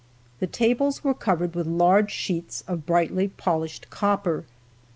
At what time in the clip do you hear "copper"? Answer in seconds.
3.91-4.45